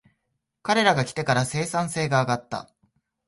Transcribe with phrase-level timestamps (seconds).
[0.63, 2.73] 彼らが来てから生産性が上がった